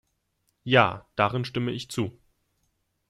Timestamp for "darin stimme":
1.15-1.69